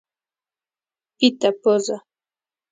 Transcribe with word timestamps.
پیته 1.17 1.49
پزه 1.61 1.97